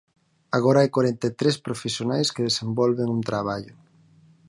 [0.57, 3.75] Agora hai corenta e tres profesionais que desenvolven un traballo.